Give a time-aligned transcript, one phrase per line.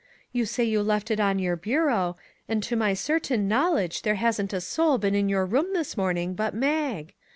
[0.33, 2.17] "You say you left it on your bureau,
[2.49, 6.33] and to my certain knowledge there hasn't a soul been in your room this morning
[6.33, 7.13] but Mag.